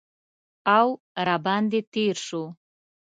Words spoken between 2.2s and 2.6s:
شو